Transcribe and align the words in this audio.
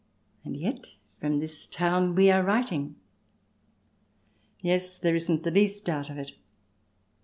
And 0.43 0.57
yet 0.57 0.93
from 1.13 1.37
this 1.37 1.67
town 1.67 2.15
we 2.15 2.31
are 2.31 2.43
writing. 2.43 2.95
Yes; 4.59 4.97
there 4.97 5.13
isn't 5.13 5.43
the 5.43 5.51
least 5.51 5.85
doubt 5.85 6.09
of 6.09 6.17
it. 6.17 6.31